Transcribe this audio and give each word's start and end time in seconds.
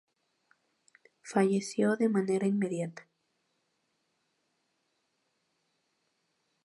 Falleció 1.21 1.95
de 1.95 2.09
manera 2.09 2.47
inmediata. 2.47 3.07